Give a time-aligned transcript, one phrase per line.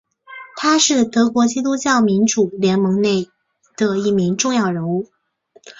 [0.55, 3.29] 他是德国基督教民主联盟内
[3.77, 5.05] 的一名重要人物。